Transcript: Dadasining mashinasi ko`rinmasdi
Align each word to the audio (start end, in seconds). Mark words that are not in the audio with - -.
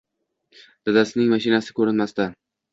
Dadasining 0.89 1.31
mashinasi 1.35 1.79
ko`rinmasdi 1.83 2.31